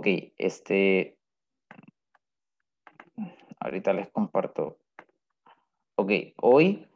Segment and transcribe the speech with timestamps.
[0.00, 0.06] Ok,
[0.38, 1.18] este,
[3.58, 4.78] ahorita les comparto.
[5.96, 6.88] Ok, hoy,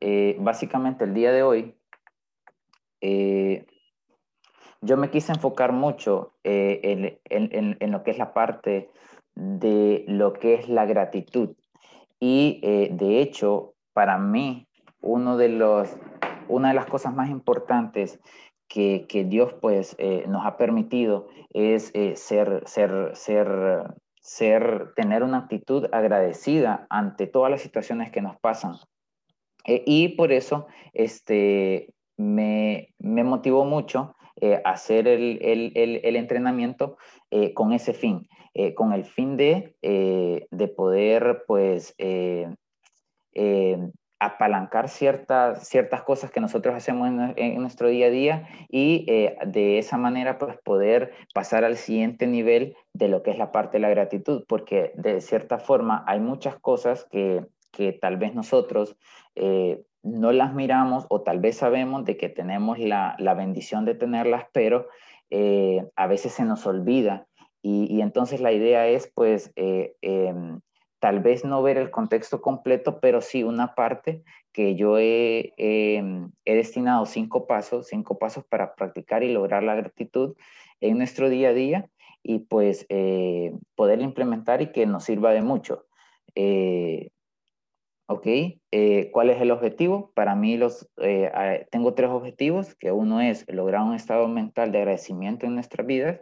[0.00, 1.76] eh, básicamente el día de hoy,
[3.02, 3.66] eh,
[4.80, 8.90] yo me quise enfocar mucho en, en, lo que es la parte
[9.36, 11.54] de lo que es la gratitud.
[12.18, 14.66] Y de hecho, para mí,
[15.00, 15.96] uno de los,
[16.48, 18.18] una de las cosas más importantes
[18.70, 23.48] que, Dios pues eh, nos ha permitido es eh, ser, ser, ser,
[24.22, 28.76] ser, tener una actitud agradecida ante todas las situaciones que nos pasan.
[29.64, 34.14] Eh, y por eso este, me, me motivó mucho
[34.64, 36.96] hacer el, el, el, entrenamiento
[37.52, 38.26] con ese fin,
[38.74, 41.94] con el fin de, de poder pues
[44.20, 49.78] apalancar ciertas, ciertas cosas que nosotros hacemos en, nuestro día a día y eh, de
[49.78, 53.80] esa manera pues poder pasar al siguiente nivel de lo que es la parte de
[53.80, 58.94] la gratitud, porque de cierta forma hay muchas cosas que, que tal vez nosotros
[59.36, 63.94] eh, no las miramos o tal vez sabemos de que tenemos la, la bendición de
[63.94, 64.86] tenerlas, pero
[65.30, 67.26] eh, a veces se nos olvida.
[67.62, 70.60] Y, entonces la idea es pues em,
[71.00, 76.30] tal vez no ver el contexto completo, pero sí una parte que yo he, em,
[76.44, 80.36] destinado cinco pasos, cinco pasos para practicar y lograr la gratitud
[80.80, 81.90] en nuestro día a día
[82.22, 85.86] y pues eh, poder implementar y que nos sirva de mucho.
[86.34, 87.10] Eh,
[88.06, 88.26] ¿Ok?
[88.26, 90.10] Eh, ¿Cuál es el objetivo?
[90.14, 90.90] Para mí los,
[91.70, 96.20] tengo tres objetivos, que uno es lograr un estado mental de agradecimiento en nuestras vidas,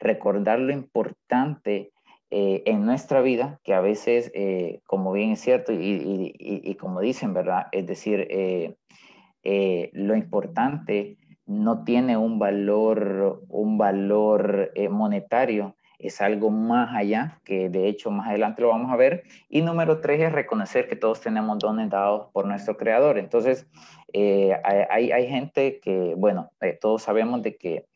[0.00, 1.92] recordar lo importante
[2.30, 7.32] eh, en nuestra vida, que a veces, eh, como bien es cierto y, como dicen,
[7.32, 7.68] ¿verdad?
[7.72, 16.94] Es decir, eh, lo importante no tiene un valor, un valor monetario, es algo más
[16.94, 19.22] allá, que de hecho más adelante lo vamos a ver.
[19.48, 23.16] Y número tres es reconocer que todos tenemos dones dados por nuestro creador.
[23.16, 23.66] Entonces,
[24.12, 26.50] hay, hay, gente que, bueno,
[26.82, 27.86] todos sabemos de que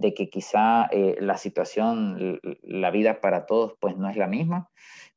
[0.00, 4.70] de que quizá eh, la situación, la vida para todos, pues no es la misma,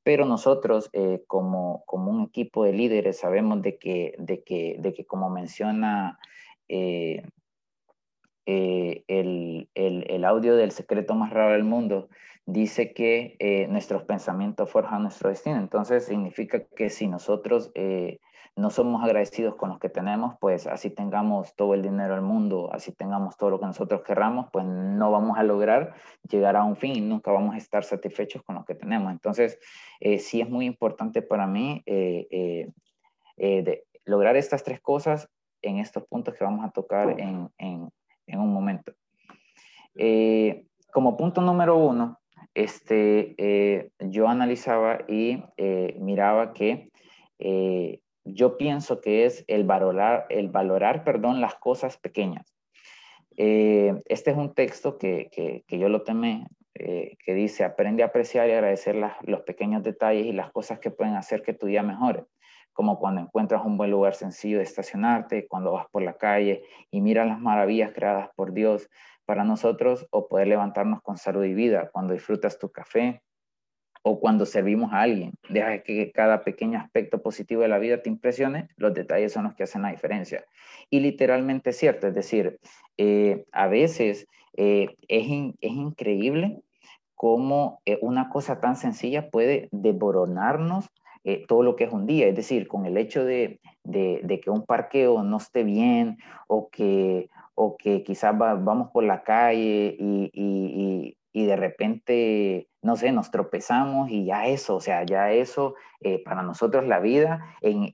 [0.04, 4.94] pero nosotros eh, como, como un equipo de líderes sabemos de que, de que, de
[4.94, 6.20] que como menciona
[6.68, 7.24] eh,
[8.46, 12.10] el, el, el, audio del secreto más raro del mundo,
[12.46, 13.38] dice que
[13.70, 15.56] nuestros pensamientos forjan nuestro destino.
[15.60, 17.72] Entonces significa que si nosotros
[18.56, 22.70] no somos agradecidos con los que tenemos, pues así tengamos todo el dinero del mundo,
[22.72, 25.96] así tengamos todo lo que nosotros querramos, pues no vamos a lograr
[26.30, 29.12] llegar a un fin y nunca vamos a estar satisfechos con lo que tenemos.
[29.12, 29.58] Entonces,
[30.00, 32.72] eh, sí es muy importante para mí eh,
[33.38, 35.28] eh, de lograr estas tres cosas
[35.64, 37.90] en estos puntos que vamos a tocar en, en,
[38.28, 38.94] en un momento.
[40.92, 42.20] como punto número uno,
[42.54, 45.44] este, yo analizaba y
[45.98, 46.92] miraba que
[48.26, 52.56] yo pienso que es el valorar, el valorar perdón, las cosas pequeñas.
[53.36, 55.30] Eh, este es un texto que,
[55.68, 60.26] que, yo lo temé, eh, que dice, aprende a apreciar y agradecer los pequeños detalles
[60.26, 62.26] y las cosas que pueden hacer que tu día mejore,
[62.74, 67.02] como cuando encuentras un buen lugar sencillo de estacionarte, cuando vas por la calle y
[67.02, 68.90] miras las maravillas creadas por Dios
[69.26, 73.24] para nosotros, o poder levantarnos con salud y vida, cuando disfrutas tu café,
[74.04, 75.34] o cuando servimos a alguien.
[75.50, 79.56] Deja que cada pequeño aspecto positivo de la vida te impresione, los detalles son los
[79.56, 80.46] que hacen la diferencia.
[80.90, 82.60] Y literalmente es cierto, es decir,
[82.98, 84.28] eh, a veces
[84.58, 85.26] eh, es,
[85.62, 86.62] es, increíble
[87.16, 90.90] cómo eh, una cosa tan sencilla puede devoronarnos
[91.48, 94.50] todo lo que es un día, es decir, con el hecho de, de, de que
[94.50, 96.18] un parqueo no esté bien
[96.50, 102.98] o que, o que quizás vamos por la calle y, y, y de repente no
[102.98, 107.56] sé, nos tropezamos y ya eso, o sea, ya eso, eh, para nosotros la vida,
[107.62, 107.90] en,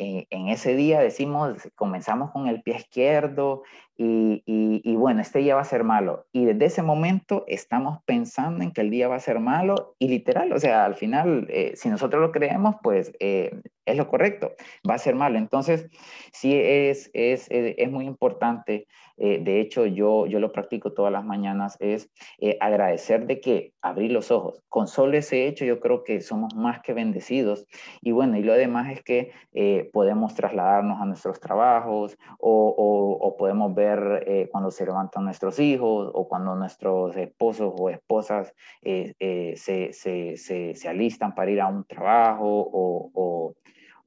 [0.49, 3.61] ese día decimos, comenzamos con el pie izquierdo
[3.95, 6.25] y, y, bueno, este día va a ser malo.
[6.31, 10.07] Y desde ese momento estamos pensando en que el día va a ser malo y
[10.07, 14.53] literal, o sea, al final, eh, si nosotros lo creemos, pues eh, es lo correcto,
[14.89, 15.37] va a ser malo.
[15.37, 15.87] Entonces,
[16.31, 18.87] sí es, es, es muy importante
[19.19, 23.73] eh, de hecho yo, yo lo practico todas las mañanas, es eh, agradecer de que
[23.81, 24.63] abrir los ojos.
[24.69, 27.67] Con solo ese hecho yo creo que somos más que bendecidos.
[28.01, 33.73] Y bueno, y lo demás es que eh, podemos trasladarnos a nuestros trabajos o, podemos
[33.73, 39.55] ver cuando se levantan nuestros hijos o cuando nuestros esposos o esposas se,
[39.93, 43.55] se, alistan para ir a un trabajo o,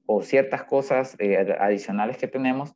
[0.07, 1.17] o ciertas cosas
[1.59, 2.75] adicionales que tenemos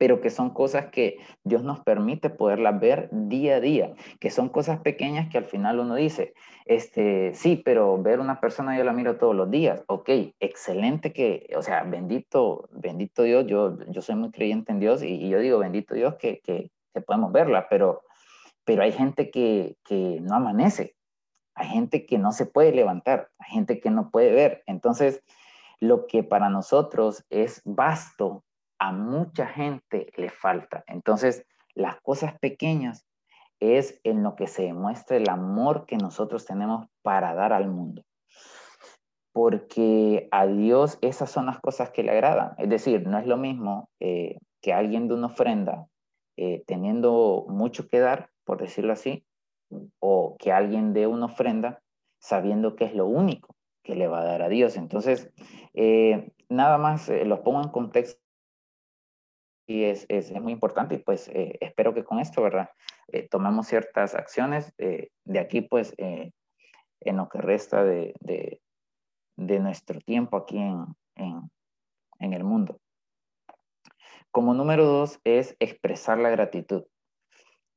[0.00, 4.48] pero que son cosas que Dios nos permite poderlas ver día a día, que son
[4.48, 6.32] cosas pequeñas que al final uno dice,
[6.64, 10.08] este, sí, pero ver una persona yo la miro todos los días, ok,
[10.40, 15.28] excelente que, o sea, bendito, bendito Dios, yo, yo soy muy creyente en Dios y,
[15.28, 16.70] yo digo, bendito Dios que, que,
[17.06, 18.02] podemos verla, pero,
[18.64, 20.96] pero hay gente que, que no amanece,
[21.54, 25.22] hay gente que no se puede levantar, hay gente que no puede ver, entonces
[25.78, 28.44] lo que para nosotros es vasto,
[28.80, 30.82] a mucha gente le falta.
[30.86, 31.44] Entonces,
[31.74, 33.06] las cosas pequeñas
[33.60, 38.02] es en lo que se demuestra el amor que nosotros tenemos para dar al mundo.
[39.32, 42.54] Porque a Dios esas son las cosas que le agradan.
[42.56, 45.86] Es decir, no es lo mismo eh, que alguien de una ofrenda
[46.38, 49.26] eh, teniendo mucho que dar, por decirlo así,
[50.00, 51.82] o que alguien dé una ofrenda
[52.18, 53.54] sabiendo que es lo único
[53.84, 54.76] que le va a dar a Dios.
[54.76, 55.30] Entonces,
[55.74, 58.20] eh, nada más los pongo en contexto
[59.70, 62.70] y es, es, muy importante y pues eh, espero que con esto, ¿verdad?
[63.06, 70.00] Eh, tomamos ciertas acciones eh, de aquí pues en lo que resta de, de, nuestro
[70.00, 72.80] tiempo aquí en, en, el mundo.
[74.32, 76.82] Como número dos es expresar la gratitud.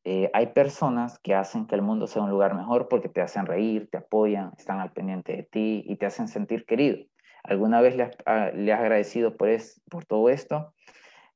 [0.04, 3.88] hay personas que hacen que el mundo sea un lugar mejor porque te hacen reír,
[3.92, 7.06] te apoyan, están al pendiente de ti y te hacen sentir querido.
[7.44, 10.74] ¿Alguna vez le has, ah, has agradecido por, es, por todo esto?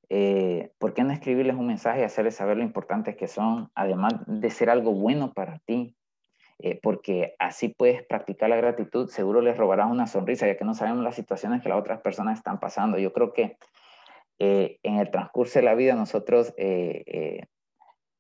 [0.10, 4.14] Eh, ¿por qué no escribirles un mensaje y hacerles saber lo importantes que son, además
[4.26, 5.96] de ser algo bueno para ti?
[6.60, 10.74] Eh, porque así puedes practicar la gratitud, seguro les robarás una sonrisa, ya que no
[10.74, 12.98] sabemos las situaciones que las otras personas están pasando.
[12.98, 13.58] Yo creo que
[14.40, 16.54] eh, en el transcurso de la vida nosotros,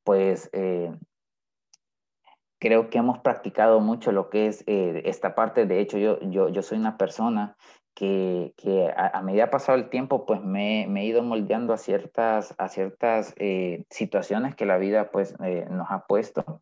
[0.03, 0.51] pues,
[2.59, 5.65] creo que hemos practicado mucho lo que es esta parte.
[5.65, 7.55] De hecho, yo, yo, yo soy una persona
[7.97, 12.53] que, que a, medida pasado el tiempo, pues me, me, he ido moldeando a ciertas,
[12.59, 16.61] a ciertas eh, situaciones que la vida pues eh, nos ha puesto,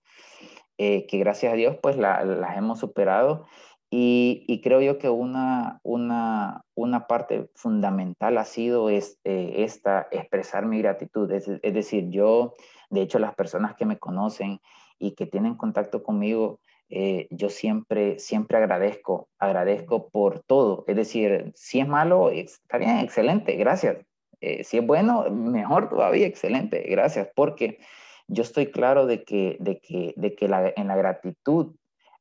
[0.78, 3.48] eh, que gracias a Dios pues la, las hemos superado
[3.90, 10.66] y, y, creo yo que una, una, una parte fundamental ha sido es, esta, expresar
[10.66, 12.54] mi gratitud, es, es decir, yo,
[12.90, 14.62] de hecho las personas que me conocen
[15.00, 16.60] y que tienen contacto conmigo,
[16.90, 20.84] eh, yo siempre, siempre agradezco, agradezco por todo.
[20.88, 23.98] Es decir, si es malo, está bien, excelente, gracias.
[24.42, 27.80] Eh, si es bueno, mejor todavía, excelente, gracias, porque
[28.28, 31.76] yo estoy claro de que, de que, de que en la gratitud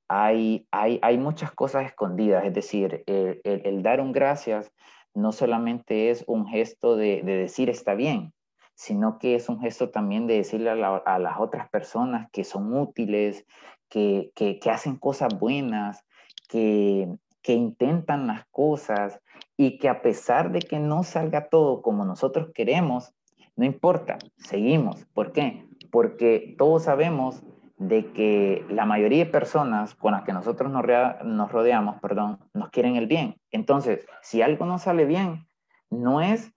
[0.08, 2.44] hay, hay, hay muchas cosas escondidas.
[2.44, 4.70] Es decir, el, dar un gracias
[5.14, 8.32] no solamente es un gesto de, decir está bien,
[8.74, 13.46] sino que es un gesto también de decirle a, las otras personas que son útiles,
[13.88, 16.04] que, hacen cosas buenas,
[16.48, 17.08] que,
[17.46, 19.20] intentan las cosas
[19.56, 23.12] y que a pesar de que no salga todo como nosotros queremos,
[23.56, 25.04] no importa, seguimos.
[25.12, 25.66] ¿Por qué?
[25.92, 27.42] Porque todos sabemos
[27.76, 30.84] de que la mayoría de personas con las que nosotros nos,
[31.24, 33.36] nos rodeamos, perdón, nos quieren el bien.
[33.50, 35.46] Entonces, si algo no sale bien,
[35.90, 36.53] no es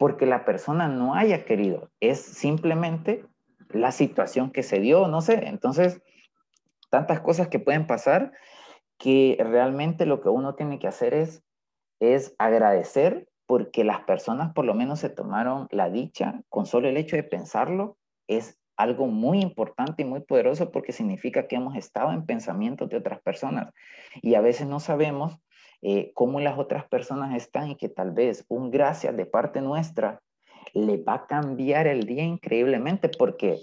[0.00, 3.26] porque la persona no haya querido, es simplemente
[3.68, 5.46] la situación que se dio, no sé.
[5.46, 6.00] Entonces,
[6.88, 8.32] tantas cosas que pueden pasar
[8.96, 11.42] que realmente lo que uno tiene que hacer es,
[12.00, 16.96] es agradecer porque las personas por lo menos se tomaron la dicha con solo el
[16.96, 17.98] hecho de pensarlo.
[18.26, 22.96] Es algo muy importante y muy poderoso porque significa que hemos estado en pensamientos de
[22.96, 23.74] otras personas.
[24.22, 25.36] Y a veces no sabemos
[25.82, 30.20] eh, cómo las otras personas están y que tal vez un gracias de parte nuestra
[30.74, 33.58] le va a cambiar el día increíblemente porque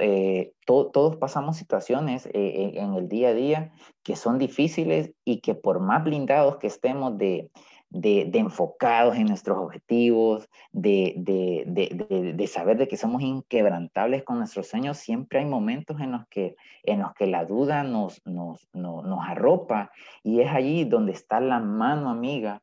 [0.00, 3.72] eh, todos pasamos situaciones eh, en el día a día
[4.04, 7.50] que son difíciles y que por más blindados que estemos de,
[7.94, 14.98] de, enfocados en nuestros objetivos, de, de, saber de que somos inquebrantables con nuestros sueños,
[14.98, 19.20] siempre hay momentos en los que, en los que la duda nos, nos, nos, nos
[19.26, 19.92] arropa
[20.24, 22.62] y es allí donde está la mano amiga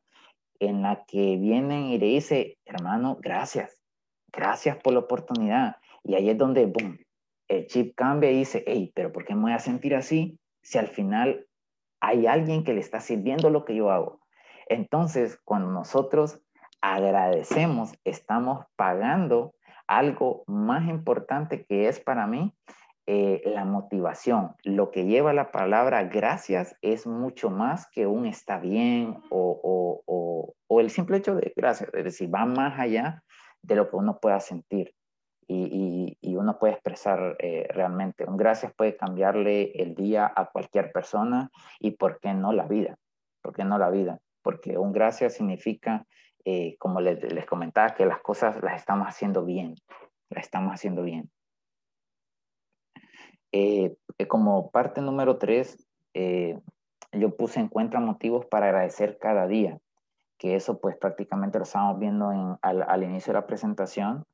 [0.60, 3.82] en la que vienen y le dice, hermano, gracias,
[4.30, 6.98] gracias por la oportunidad y ahí es donde, boom,
[7.48, 10.76] el chip cambia y dice, hey, pero ¿por qué me voy a sentir así si
[10.76, 11.46] al final
[12.00, 14.21] hay alguien que le está sirviendo lo que yo hago?
[14.66, 16.40] Entonces, cuando nosotros
[16.80, 19.54] agradecemos, estamos pagando
[19.86, 22.54] algo más importante que es para mí
[23.06, 24.54] eh, la motivación.
[24.62, 30.90] Lo que lleva la palabra gracias es mucho más que un está bien o, el
[30.90, 33.22] simple hecho de gracias, es decir, va más allá
[33.62, 34.94] de lo que uno pueda sentir
[35.46, 38.24] y, uno puede expresar eh, realmente.
[38.24, 42.96] Un gracias puede cambiarle el día a cualquier persona y por qué no la vida.
[43.42, 44.18] ¿Por qué no la vida?
[44.42, 46.06] Porque un gracias significa
[46.44, 49.76] eh, como les, les, comentaba, que las cosas las estamos haciendo bien,
[50.28, 51.30] las estamos haciendo bien.
[53.52, 53.94] Eh,
[54.28, 59.78] como parte número tres, yo puse encuentra motivos para agradecer cada día,
[60.38, 64.24] que eso pues prácticamente lo estamos viendo en, al, al, inicio de la presentación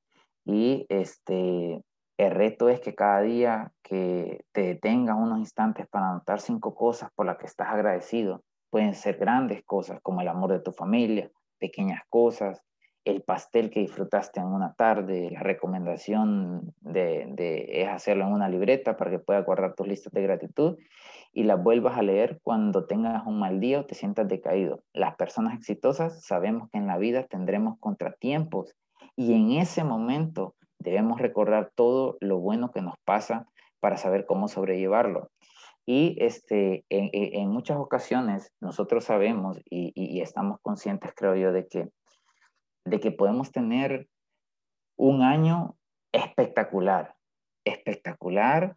[0.45, 1.83] y este,
[2.17, 7.11] el reto es que cada día que te detengas unos instantes para anotar cinco cosas
[7.15, 11.31] por las que estás agradecido, pueden ser grandes cosas como el amor de tu familia,
[11.59, 12.63] pequeñas cosas,
[13.05, 18.97] el pastel que disfrutaste en una tarde, la recomendación de, es hacerlo en una libreta
[18.97, 20.77] para que puedas guardar tus listas de gratitud
[21.33, 24.83] y las vuelvas a leer cuando tengas un mal día o te sientas decaído.
[24.93, 28.75] Las personas exitosas sabemos que en la vida tendremos contratiempos
[29.17, 33.47] y en ese momento debemos recordar todo lo bueno que nos pasa
[33.81, 35.31] para saber cómo sobrellevarlo.
[35.91, 41.89] Y este, en, muchas ocasiones nosotros sabemos y, y, estamos conscientes, creo yo, de que,
[42.85, 44.07] de que podemos tener
[44.99, 45.79] un año
[46.13, 47.15] espectacular,
[47.65, 48.77] espectacular,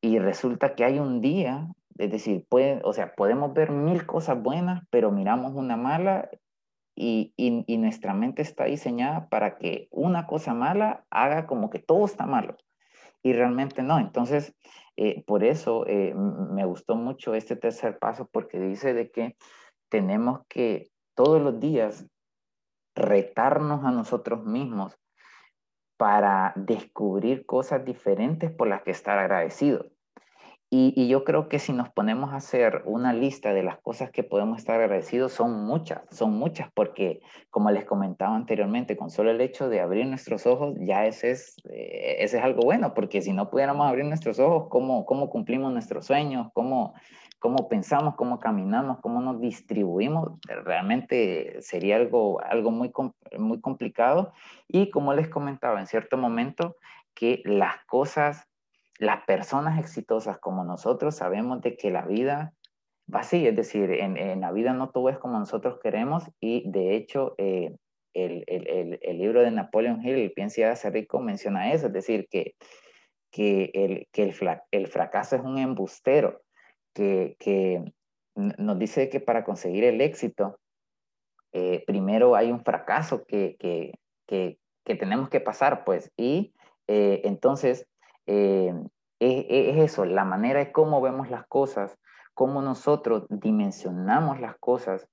[0.00, 4.42] y resulta que hay un día, es decir, puede, o sea, podemos ver mil cosas
[4.42, 6.28] buenas, pero miramos una mala
[6.96, 11.78] y, y, y, nuestra mente está diseñada para que una cosa mala haga como que
[11.78, 12.56] todo está malo
[13.22, 14.00] y realmente no.
[14.00, 14.56] Entonces,
[15.00, 19.36] eh, por eso eh, me gustó mucho este tercer paso porque dice de que
[19.88, 22.04] tenemos que todos los días
[22.96, 24.98] retarnos a nosotros mismos
[25.96, 29.86] para descubrir cosas diferentes por las que estar agradecidos.
[30.70, 34.22] Y, yo creo que si nos ponemos a hacer una lista de las cosas que
[34.22, 39.40] podemos estar agradecidos, son muchas, son muchas, porque como les comentaba anteriormente, con solo el
[39.40, 43.32] hecho de abrir nuestros ojos, ya ese es, eh, ese es algo bueno, porque si
[43.32, 46.48] no pudiéramos abrir nuestros ojos, ¿cómo, cómo cumplimos nuestros sueños?
[46.52, 46.92] ¿Cómo,
[47.38, 48.16] cómo pensamos?
[48.16, 48.98] ¿Cómo caminamos?
[49.00, 50.38] ¿Cómo nos distribuimos?
[50.46, 52.92] Realmente sería algo, algo muy,
[53.38, 54.34] muy complicado.
[54.68, 56.76] Y como les comentaba en cierto momento,
[57.14, 58.47] que las cosas
[58.98, 62.52] las personas exitosas como nosotros sabemos de que la vida
[63.12, 66.96] va así, es decir, en, la vida no todo es como nosotros queremos y de
[66.96, 67.76] hecho eh,
[68.12, 71.92] el, el, el, libro de Napoleon Hill, El piensa y hace rico, menciona eso, es
[71.92, 72.54] decir, que,
[73.30, 74.22] que, el, que
[74.72, 76.42] el, fracaso es un embustero,
[76.94, 77.84] que, que
[78.34, 80.58] nos dice que para conseguir el éxito,
[81.52, 83.92] eh, primero hay un fracaso que, que,
[84.26, 86.54] que, tenemos que pasar, pues, y
[86.86, 87.86] eh, entonces
[88.28, 88.74] eh,
[89.20, 91.98] es, eso, la manera de cómo vemos las cosas,
[92.34, 95.08] cómo nosotros dimensionamos las cosas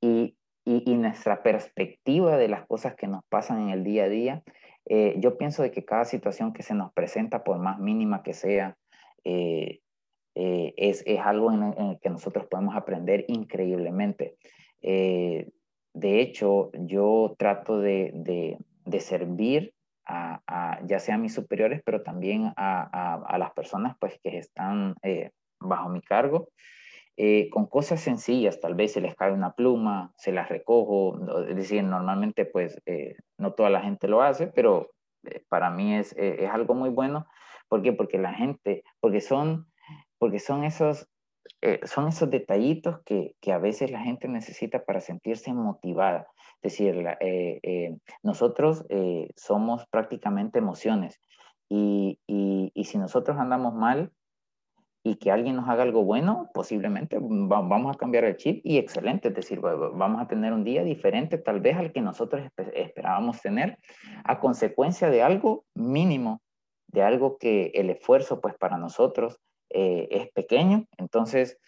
[0.00, 4.42] y, y, nuestra perspectiva de las cosas que nos pasan en el día a día.
[4.84, 8.34] Eh, yo pienso de que cada situación que se nos presenta, por más mínima que
[8.34, 8.76] sea,
[9.24, 9.80] eh,
[10.34, 14.36] es, es, algo en, el que nosotros podemos aprender increíblemente.
[14.80, 19.74] de hecho, yo trato de, de servir
[20.08, 24.94] a, ya sea a mis superiores, pero también a, a, las personas pues, que están
[25.02, 26.48] eh, bajo mi cargo,
[27.16, 31.56] eh, con cosas sencillas, tal vez se les cae una pluma, se las recojo, es
[31.56, 34.90] decir, normalmente pues eh, no toda la gente lo hace, pero
[35.48, 37.26] para mí es, es, algo muy bueno.
[37.68, 37.92] ¿Por qué?
[37.92, 39.66] Porque la gente, porque son,
[40.18, 41.08] porque son esos
[41.60, 46.28] eh, son esos detallitos que, que, a veces la gente necesita para sentirse motivada.
[46.62, 48.84] Es decir, eh, eh, nosotros
[49.36, 51.20] somos prácticamente emociones
[51.68, 54.10] y, y, y, si nosotros andamos mal
[55.02, 59.28] y que alguien nos haga algo bueno, posiblemente vamos a cambiar el chip y excelente,
[59.28, 62.42] es decir, vamos a tener un día diferente tal vez al que nosotros
[62.74, 63.78] esperábamos tener
[64.24, 66.42] a consecuencia de algo mínimo,
[66.88, 69.38] de algo que el esfuerzo pues para nosotros
[69.70, 71.58] eh, es pequeño, entonces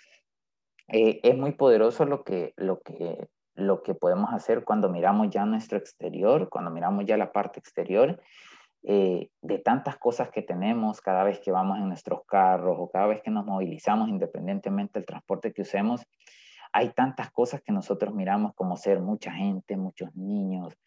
[0.89, 5.45] eh, es muy poderoso lo que, lo, que, lo que podemos hacer cuando miramos ya
[5.45, 8.21] nuestro exterior, cuando miramos ya la parte exterior
[8.83, 13.07] eh, de tantas cosas que tenemos cada vez que vamos en nuestros carros o cada
[13.09, 16.03] vez que nos movilizamos independientemente del transporte que usemos.
[16.73, 20.79] Hay tantas cosas que nosotros miramos como ser mucha gente, muchos niños,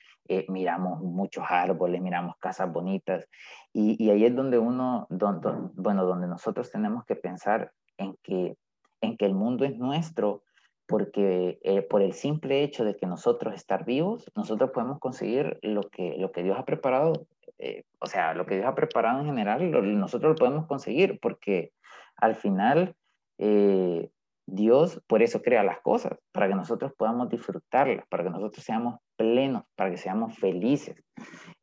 [0.47, 3.27] miramos muchos árboles, miramos casas bonitas
[3.73, 8.55] y, ahí es donde uno, bueno, donde nosotros tenemos que pensar en que,
[9.01, 10.43] en que el mundo es nuestro,
[10.85, 15.81] porque eh, por el simple hecho de que nosotros estar vivos, nosotros podemos conseguir lo
[15.83, 19.25] que, lo que Dios ha preparado, eh, o sea, lo que Dios ha preparado en
[19.25, 21.71] general, nosotros lo podemos conseguir, porque
[22.17, 22.95] al final
[23.37, 24.09] eh,
[24.45, 28.99] Dios por eso crea las cosas, para que nosotros podamos disfrutarlas, para que nosotros seamos
[29.15, 31.01] plenos, para que seamos felices.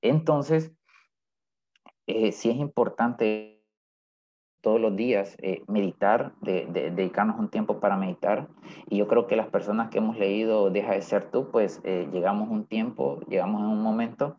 [0.00, 0.72] Entonces,
[2.06, 3.59] sí es importante
[4.60, 8.46] todos los días, eh, meditar, de, dedicarnos un tiempo para meditar.
[8.88, 12.08] Y yo creo que las personas que hemos leído Deja de ser tú, pues eh,
[12.12, 14.36] llegamos un tiempo, llegamos en un momento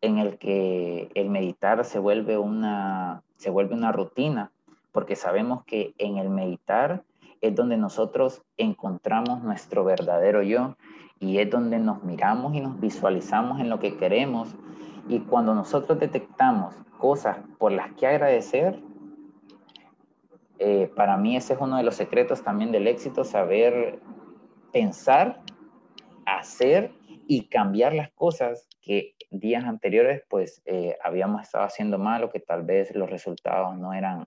[0.00, 4.50] en el que el meditar se vuelve una, se vuelve una rutina,
[4.90, 7.04] porque sabemos que en el meditar
[7.40, 10.76] es donde nosotros encontramos nuestro verdadero yo
[11.18, 14.54] y es donde nos miramos y nos visualizamos en lo que queremos.
[15.08, 18.80] Y cuando nosotros detectamos cosas por las que agradecer,
[20.64, 23.98] eh, para mí ese es uno de los secretos también del éxito, saber
[24.72, 25.40] pensar,
[26.24, 26.92] hacer
[27.26, 32.38] y cambiar las cosas que días anteriores pues eh, habíamos estado haciendo mal o que
[32.38, 34.24] tal vez los resultados no eran,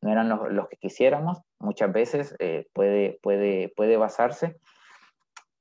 [0.00, 1.42] no eran los, que quisiéramos.
[1.58, 4.56] Muchas veces eh, puede, puede, puede basarse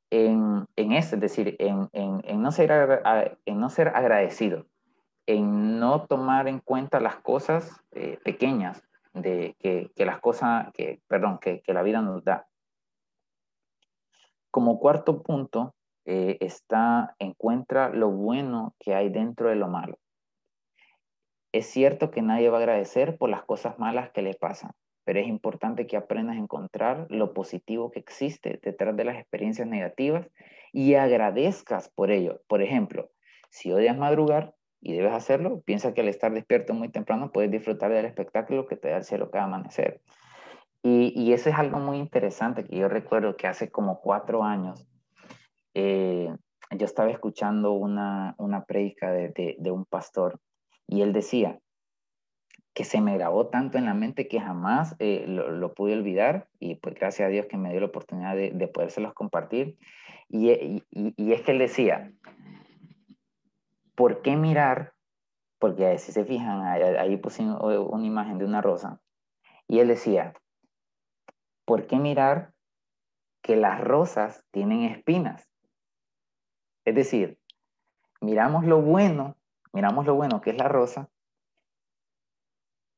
[0.09, 3.01] en, en eso, es decir, en, en, no ser,
[3.43, 4.67] en no ser agradecido,
[5.25, 7.69] en no tomar en cuenta las cosas
[8.23, 12.47] pequeñas de que, que las cosas, que, perdón, que, que, la vida nos da.
[14.51, 19.97] Como cuarto punto, eh, está, encuentra lo bueno que hay dentro de lo malo.
[21.51, 24.71] Es cierto que nadie va a agradecer por las cosas malas que le pasan,
[25.05, 29.67] pero es importante que aprendas a encontrar lo positivo que existe detrás de las experiencias
[29.67, 30.27] negativas
[30.71, 32.41] y agradezcas por ello.
[32.47, 33.11] Por ejemplo,
[33.49, 37.91] si odias madrugar, y debes hacerlo, piensa que al estar despierto muy temprano puedes disfrutar
[37.91, 40.01] del espectáculo que te da el cielo cada amanecer.
[40.81, 44.85] Y, y eso es algo muy interesante que yo recuerdo que hace como cuatro años
[45.73, 46.29] eh,
[46.71, 50.39] yo estaba escuchando una, una prédica de, de, un pastor
[50.87, 51.59] y él decía
[52.73, 56.47] que se me grabó tanto en la mente que jamás eh, lo, lo, pude olvidar
[56.59, 59.77] y pues gracias a Dios que me dio la oportunidad de, de podérselos compartir.
[60.27, 62.11] Y, y, y, es que él decía,
[63.95, 64.93] ¿por qué mirar?
[65.59, 69.01] Porque si se fijan, ahí, puse una imagen de una rosa.
[69.67, 70.33] Y él decía,
[71.65, 72.53] ¿por qué mirar
[73.41, 75.49] que las rosas tienen espinas?
[76.85, 77.39] Es decir,
[78.19, 79.37] miramos lo bueno,
[79.71, 81.09] miramos lo bueno que es la rosa,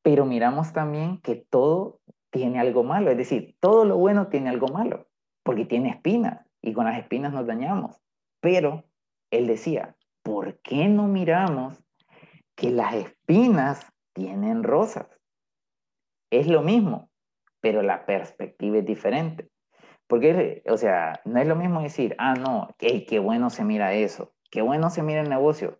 [0.01, 1.99] pero miramos también que todo
[2.31, 3.11] tiene algo malo.
[3.11, 5.07] Es decir, todo lo bueno tiene algo malo,
[5.43, 8.01] porque tiene espinas y con las espinas nos dañamos.
[8.39, 8.85] Pero
[9.31, 11.79] él decía, ¿por qué no miramos
[12.55, 15.07] que las espinas tienen rosas?
[16.31, 17.11] Es lo mismo,
[17.61, 19.49] pero la perspectiva es diferente.
[20.07, 23.93] Porque, o sea, no es lo mismo decir, ah, no, qué, qué bueno se mira
[23.93, 25.79] eso, qué bueno se mira el negocio,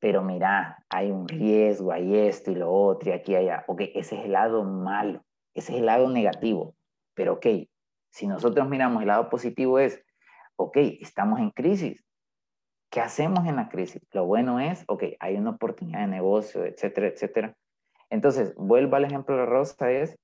[0.00, 3.64] pero mira, hay un riesgo, hay esto y lo otro y aquí y allá.
[3.68, 6.74] Ok, ese es el lado malo, ese es el lado negativo.
[7.14, 7.46] Pero ok,
[8.10, 10.02] si nosotros miramos el lado positivo es,
[10.56, 12.02] ok, estamos en crisis,
[12.98, 14.02] ¿Qué hacemos en la crisis?
[14.10, 17.54] Lo bueno es, ok, hay una oportunidad de negocio, etcétera, etcétera.
[18.10, 20.18] Entonces, vuelvo al ejemplo de la rosa, es,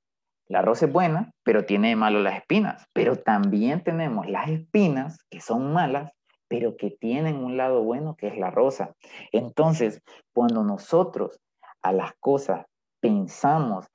[0.49, 2.85] la rosa es buena, pero tiene de malo las espinas.
[2.93, 6.11] Pero también tenemos las espinas que son malas,
[6.49, 8.93] pero que tienen un lado bueno que es la rosa.
[9.31, 11.39] Entonces, cuando nosotros
[11.81, 12.67] a las cosas
[12.99, 13.87] pensamos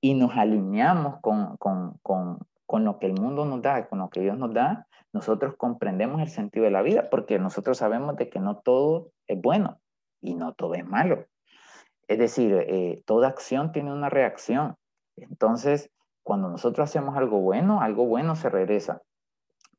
[0.00, 4.08] y nos alineamos con, con, con, con lo que el mundo nos da, con lo
[4.08, 8.28] que Dios nos da, nosotros comprendemos el sentido de la vida porque nosotros sabemos de
[8.28, 9.80] que no todo es bueno
[10.20, 11.26] y no todo es malo.
[12.08, 14.76] Es decir, eh, toda acción tiene una reacción.
[15.16, 15.90] Entonces,
[16.22, 19.02] cuando nosotros hacemos algo bueno, algo bueno se regresa.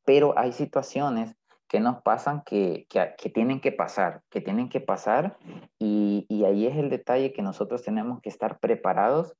[0.05, 1.35] Pero hay situaciones
[1.67, 5.37] que nos pasan que, que, tienen que pasar, que tienen que pasar
[5.77, 9.35] y, y ahí es el detalle que nosotros tenemos que estar preparados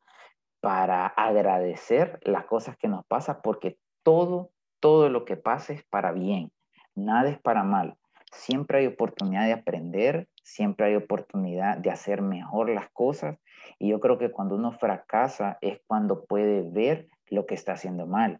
[0.62, 6.12] para agradecer las cosas que nos pasan porque todo todo lo que pasa es para
[6.12, 6.52] bien,
[6.96, 7.96] nada es para mal.
[8.32, 13.38] Siempre hay oportunidad de aprender, siempre hay oportunidad de hacer mejor las cosas.
[13.80, 18.06] Y yo creo que cuando uno fracasa es cuando puede ver lo que está haciendo
[18.08, 18.40] mal.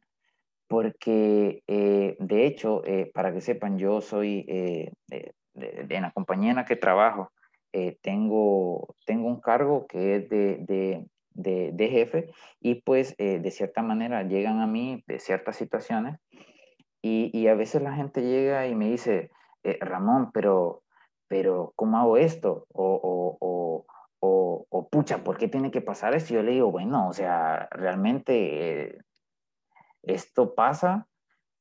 [0.68, 6.58] Porque, eh, de hecho, eh, para que sepan, yo soy eh, de, la compañía en
[6.58, 7.32] la que trabajo,
[8.02, 11.06] tengo, tengo un cargo que es de,
[11.42, 16.20] de, jefe y pues eh, de cierta manera llegan a mí de ciertas situaciones
[17.02, 19.32] y, y a veces la gente llega y me dice,
[19.64, 20.84] eh, Ramón, pero,
[21.28, 22.66] pero ¿cómo hago esto?
[22.74, 23.86] O, o,
[24.20, 26.34] o, o, pucha, ¿por qué tiene que pasar esto?
[26.34, 28.98] Yo le digo, bueno, o sea, realmente eh,
[30.04, 31.08] esto pasa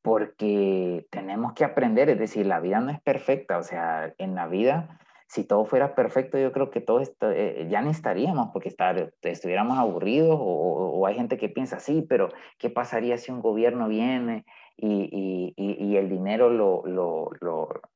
[0.03, 4.47] porque tenemos que aprender, es decir, la vida no es perfecta, o sea, en la
[4.47, 9.13] vida si todo fuera perfecto, yo creo que todos eh, ya no estaríamos porque estar,
[9.21, 14.45] estuviéramos aburridos o, hay gente que piensa, sí, pero ¿qué pasaría si un gobierno viene
[14.77, 15.55] y,
[15.97, 17.31] el dinero lo, lo,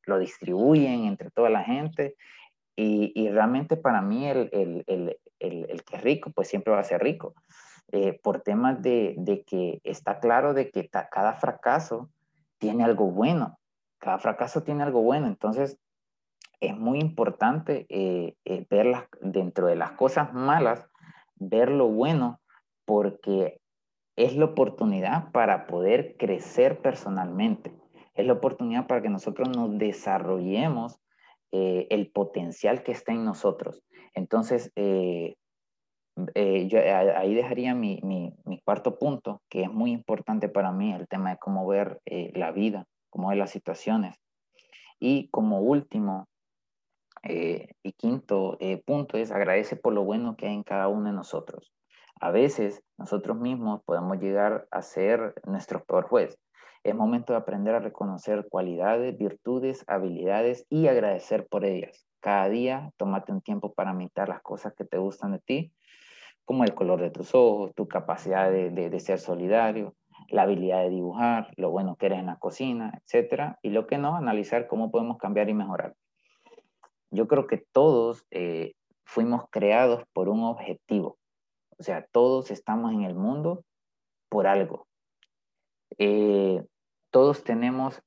[0.07, 2.17] lo, distribuyen entre toda la gente?
[2.77, 4.49] Y, realmente para mí el,
[4.87, 7.35] el, el, que es rico, pues siempre va a ser rico.
[7.93, 12.11] Eh, por temas de, de, que está claro de que cada fracaso
[12.59, 13.59] tiene algo bueno,
[13.99, 15.79] cada fracaso tiene algo bueno, entonces
[16.63, 20.89] es muy importante eh, eh ver dentro de las cosas malas,
[21.37, 22.41] ver lo bueno,
[22.85, 23.61] porque
[24.17, 27.73] es la oportunidad para poder crecer personalmente,
[28.15, 31.01] es la oportunidad para que nosotros nos desarrollemos
[31.55, 33.83] eh, el potencial que está en nosotros.
[34.15, 35.37] Entonces, eh,
[36.35, 36.79] eh, yo
[37.17, 38.01] ahí dejaría mi,
[38.65, 42.87] cuarto punto, que es muy importante para mí, el tema de cómo ver la vida,
[43.11, 44.17] cómo ver las situaciones.
[45.01, 46.29] Y como último
[47.25, 51.73] y quinto punto es agradece por lo bueno que hay en cada uno de nosotros.
[52.21, 56.39] A veces nosotros mismos podemos llegar a ser nuestro peor juez.
[56.85, 62.07] Es momento de aprender a reconocer cualidades, virtudes, habilidades y agradecer por ellas.
[62.21, 65.73] Cada día tómate un tiempo para imitar las cosas que te gustan de ti,
[66.45, 69.95] como el color de tus ojos, tu capacidad de, ser solidario,
[70.29, 73.57] la habilidad de dibujar, lo bueno que eres en la cocina, etc.
[73.63, 75.95] Y lo que no, analizar cómo podemos cambiar y mejorar.
[77.13, 78.73] Yo creo que todos eh,
[79.05, 81.19] fuimos creados por un objetivo.
[81.79, 83.65] O sea, todos estamos en el mundo
[84.31, 84.89] por algo.
[85.99, 86.65] Eh,
[87.11, 88.03] todos tenemos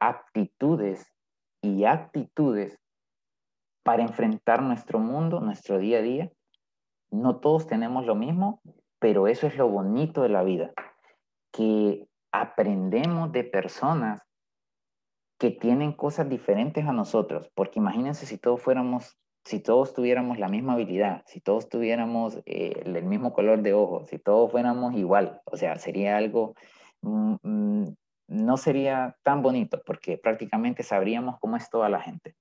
[0.00, 1.12] aptitudes
[1.60, 2.78] y actitudes
[3.82, 6.32] para enfrentar nuestro mundo, nuestro día a día.
[7.10, 8.62] No todos tenemos lo mismo,
[8.98, 10.72] pero eso es lo bonito de la vida,
[11.52, 14.22] que aprendemos de personas
[15.38, 20.48] que tienen cosas diferentes a nosotros, porque imagínense si todos fuéramos, si todos tuviéramos la
[20.48, 25.40] misma habilidad, si todos tuviéramos eh, el mismo color de ojos, si todos fuéramos igual,
[25.44, 26.54] o sea, sería algo
[27.02, 27.94] mm, mm,
[28.28, 32.36] no sería tan bonito porque prácticamente sabríamos cómo es toda la gente.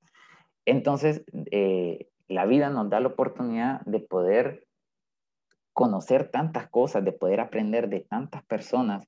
[0.66, 4.68] Entonces, eh, la vida nos da la oportunidad de poder
[5.72, 9.08] conocer tantas cosas, de poder aprender de tantas personas,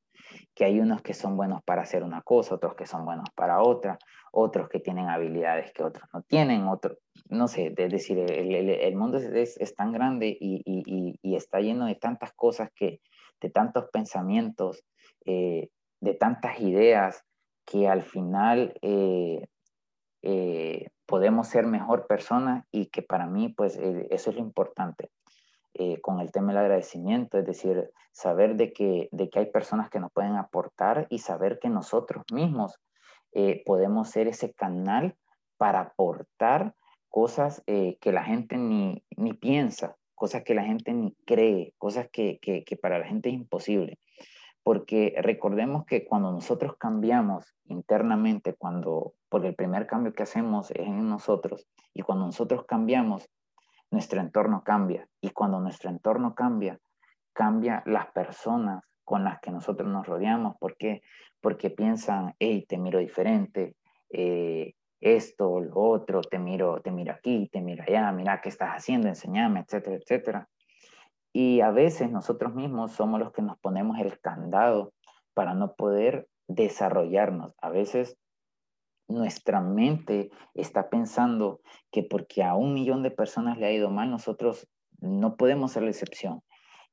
[0.60, 3.62] que hay unos que son buenos para hacer una cosa, otros que son buenos para
[3.62, 3.98] otra,
[4.34, 6.66] otros que tienen habilidades que otros no tienen,
[7.30, 12.70] no sé, es decir, el, mundo es, tan grande y, está lleno de tantas cosas
[12.76, 13.00] que,
[13.40, 14.84] de tantos pensamientos,
[15.26, 15.70] eh,
[16.02, 17.24] de tantas ideas
[17.66, 19.48] que al final eh,
[20.24, 25.10] eh, podemos ser mejor persona y que para mí pues eso es lo importante.
[26.02, 30.00] Con el tema del agradecimiento, es decir, saber de que, de que hay personas que
[30.00, 32.80] nos pueden aportar y saber que nosotros mismos
[33.66, 35.16] podemos ser ese canal
[35.58, 36.74] para aportar
[37.10, 42.40] cosas que la gente ni, ni, piensa, cosas que la gente ni cree, cosas que,
[42.42, 44.00] que, que para la gente es imposible.
[44.64, 50.88] Porque recordemos que cuando nosotros cambiamos internamente, cuando, porque el primer cambio que hacemos es
[50.88, 53.30] en nosotros, y cuando nosotros cambiamos,
[53.92, 56.80] nuestro entorno cambia, y cuando nuestro entorno cambia,
[57.34, 61.02] cambia las personas con las que nosotros nos rodeamos, ¿por qué?
[61.42, 63.76] Porque piensan, hey, te miro diferente,
[64.12, 68.72] eh, esto, lo otro, te miro, te miro aquí, te miro allá, mira qué estás
[68.72, 70.50] haciendo, enseñame, etcétera, etcétera.
[71.32, 74.94] Y a veces nosotros mismos somos los que nos ponemos el candado
[75.34, 77.56] para no poder desarrollarnos.
[77.62, 78.18] A veces
[79.10, 84.10] nuestra mente está pensando que porque a un millón de personas le ha ido mal,
[84.10, 84.70] nosotros
[85.02, 86.42] no podemos ser la excepción.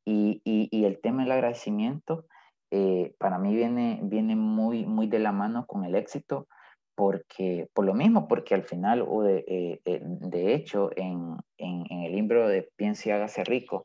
[0.05, 0.41] Y,
[0.85, 2.27] el tema del agradecimiento
[2.71, 6.47] eh, para mí viene, viene muy, muy de la mano con el éxito,
[6.95, 11.85] porque, por lo mismo, porque al final, o de, eh, eh, de hecho, en, en,
[11.91, 13.85] el libro de Piense y hágase rico,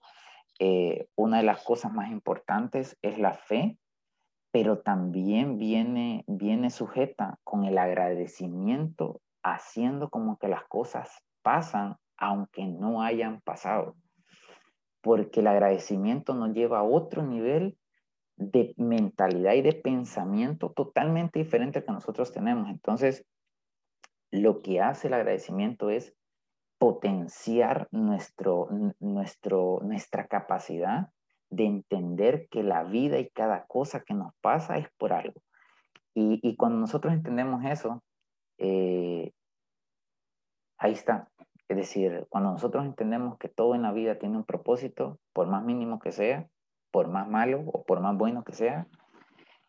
[1.15, 3.79] una de las cosas más importantes es la fe,
[4.51, 11.09] pero también viene, viene sujeta con el agradecimiento, haciendo como que las cosas
[11.41, 13.95] pasan aunque no hayan pasado.
[15.01, 17.77] Porque el agradecimiento nos lleva a otro nivel
[18.35, 22.69] de mentalidad y de pensamiento totalmente diferente al que nosotros tenemos.
[22.69, 23.25] Entonces,
[24.31, 26.13] lo que hace el agradecimiento es
[26.77, 28.67] potenciar nuestro,
[28.99, 31.09] nuestro, nuestra capacidad
[31.51, 35.39] de entender que la vida y cada cosa que nos pasa es por algo.
[36.15, 38.03] Y, y cuando nosotros entendemos eso,
[38.57, 39.31] eh,
[40.77, 41.29] ahí está.
[41.67, 45.63] Es decir, cuando nosotros entendemos que todo en la vida tiene un propósito, por más
[45.63, 46.47] mínimo que sea,
[46.91, 48.87] por más malo o por más bueno que sea,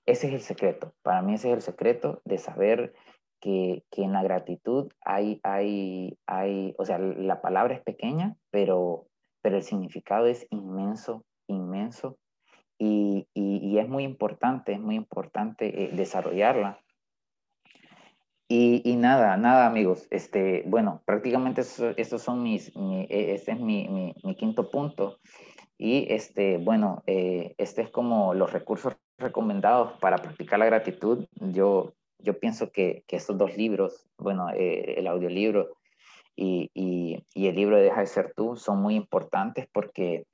[0.07, 0.95] ese es el secreto.
[1.03, 2.93] Para mí ese es el secreto de saber
[3.41, 9.07] que, en la gratitud hay, hay, hay, o sea, la palabra es pequeña, pero,
[9.43, 12.19] pero el significado es inmenso, inmenso,
[12.79, 16.81] y, y, es muy importante, es muy importante eh, desarrollarla.
[18.49, 21.63] y, nada, nada amigos, este, bueno, prácticamente
[21.97, 25.19] estos son mis, e, este es mi, mi, quinto punto.
[25.79, 31.27] Y este, bueno, eh, este es como los recursos recomendados para practicar la gratitud.
[31.37, 35.77] Yo, yo pienso que, que estos dos libros, bueno, eh, el audiolibro
[36.37, 40.27] y, y, y, el libro de Deja de ser tú son muy importantes porque,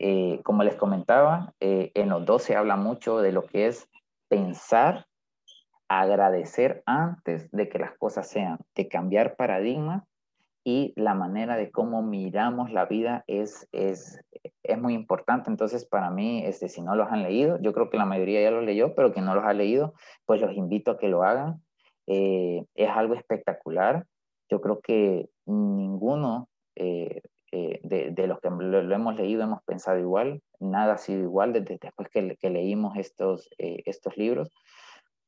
[0.00, 3.88] eh, como les comentaba, en los dos se habla mucho de lo que es
[4.28, 5.06] pensar
[5.90, 10.06] agradecer antes de que las cosas sean, de cambiar paradigma
[10.62, 14.20] y la manera de cómo miramos la vida es, es,
[14.62, 15.50] es muy importante.
[15.50, 18.52] Entonces, para mí, este, si no los han leído, yo creo que la mayoría ya
[18.52, 19.94] los leyó, pero que no los ha leído,
[20.26, 21.60] pues los invito a que lo hagan.
[22.06, 24.06] Eh, es algo espectacular.
[24.48, 27.20] Yo creo que ninguno eh,
[27.52, 31.78] eh, de, los que lo, hemos leído hemos pensado igual, nada ha sido igual desde
[31.80, 34.50] después que, leímos estos, estos libros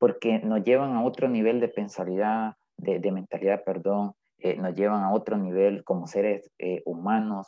[0.02, 5.12] porque nos llevan a otro nivel de pensalidad, de, mentalidad, perdón, eh, nos llevan a
[5.12, 7.46] otro nivel como seres eh, humanos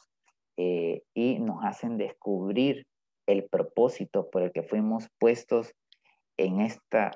[0.56, 2.86] eh, y nos hacen descubrir
[3.26, 5.74] el propósito por el que fuimos puestos
[6.36, 7.10] en, esta,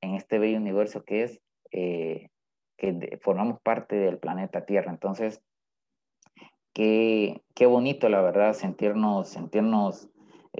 [0.00, 1.40] en este bello universo que es
[1.72, 4.92] que formamos parte del planeta Tierra.
[4.92, 5.42] Entonces,
[6.72, 10.08] qué, qué bonito, la verdad, sentirnos, sentirnos,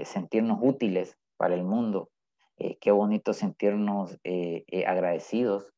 [0.04, 2.10] sentirnos útiles para el mundo.
[2.60, 5.72] Eh, qué bonito sentirnos eh, eh, agradecidos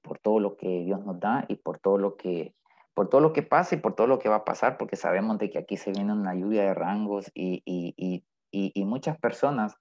[0.00, 2.54] por todo lo que Dios nos da y por todo lo que
[2.94, 5.36] por todo lo que pasa y por todo lo que va a pasar, porque sabemos
[5.36, 9.76] de que aquí se viene una lluvia de rangos y, y, y, y muchas personas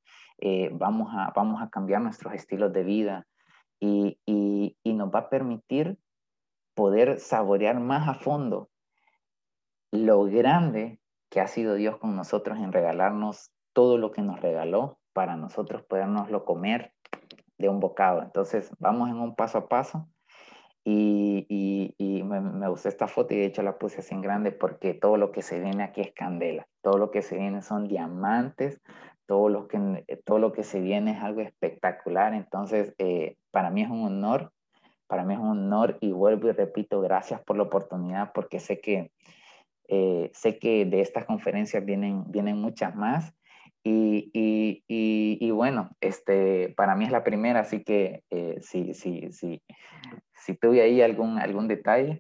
[0.73, 3.25] vamos, a, vamos a cambiar nuestros estilos de vida
[3.79, 4.19] y,
[4.83, 5.97] nos va a permitir
[6.73, 8.69] poder saborear más a fondo
[9.97, 14.99] lo grande que ha sido Dios con nosotros en regalarnos todo lo que nos regaló
[15.13, 16.93] para nosotros podernoslo comer
[17.58, 18.21] de un bocado.
[18.21, 20.08] Entonces, vamos en un paso a paso.
[20.88, 24.93] Y, me, me, gustó esta foto y de hecho la puse así en grande porque
[24.93, 26.67] todo lo que se viene aquí es candela.
[26.81, 28.81] Todo lo que se viene son diamantes.
[29.25, 32.34] Todo lo que, todo lo que se viene es algo espectacular.
[32.34, 34.51] Entonces, eh, para mí es un honor.
[35.08, 38.79] Para mí es un honor y vuelvo y repito, gracias por la oportunidad porque sé
[38.79, 39.12] que,
[39.87, 43.33] eh, sé que de estas conferencias vienen, vienen muchas más.
[43.83, 49.31] Y, y, y, bueno, este, para mí es la primera, así que eh, si, si,
[49.31, 49.61] si,
[50.33, 52.19] si tuve ahí algún, algún detalle,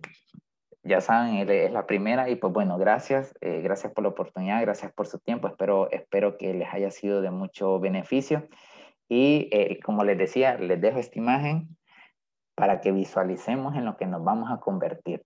[0.85, 4.93] ya saben, es la primera y pues bueno, gracias, eh, gracias por la oportunidad, gracias
[4.93, 8.47] por su tiempo, espero, espero que les haya sido de mucho beneficio.
[9.09, 11.75] Y eh, como les decía, les dejo esta imagen
[12.53, 15.23] para que visualicemos en lo que nos vamos a convertir.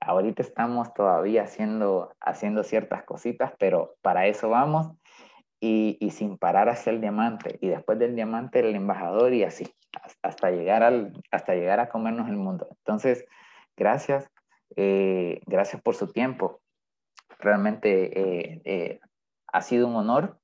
[0.00, 4.92] Ahorita estamos todavía haciendo, haciendo ciertas cositas, pero para eso vamos.
[5.62, 9.66] Y, sin parar hacia el diamante y después del diamante el embajador y así
[10.22, 12.66] hasta llegar al hasta llegar a comernos el mundo.
[12.78, 13.26] Entonces
[13.76, 14.30] gracias
[14.76, 16.62] eh, gracias por su tiempo.
[17.38, 19.00] Realmente eh, eh,
[19.48, 20.38] ha sido un honor.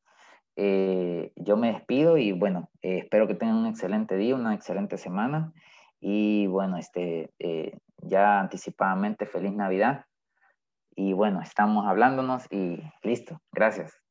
[0.55, 5.55] Yo me despido y bueno espero que tengan un excelente día una excelente semana.
[5.99, 7.31] Y bueno este
[8.09, 10.05] ya anticipadamente feliz navidad.
[10.95, 13.41] Y bueno estamos hablándonos y listo.
[13.53, 14.06] Gracias